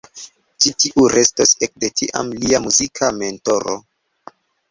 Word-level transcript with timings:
Ĉi 0.63 0.71
tiu 0.83 1.03
restos 1.13 1.51
ekde 1.67 1.91
tiam 2.01 2.33
lia 2.45 2.61
muzika 2.65 3.13
mentoro. 3.21 3.77